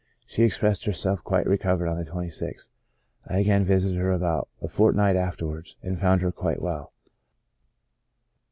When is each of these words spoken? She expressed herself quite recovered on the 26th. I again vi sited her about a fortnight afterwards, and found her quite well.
She 0.25 0.41
expressed 0.41 0.85
herself 0.85 1.23
quite 1.23 1.45
recovered 1.45 1.87
on 1.87 1.99
the 1.99 2.09
26th. 2.09 2.69
I 3.27 3.37
again 3.37 3.65
vi 3.65 3.77
sited 3.77 3.97
her 3.99 4.11
about 4.11 4.47
a 4.59 4.67
fortnight 4.67 5.15
afterwards, 5.15 5.77
and 5.83 5.99
found 5.99 6.23
her 6.23 6.31
quite 6.31 6.59
well. 6.59 6.91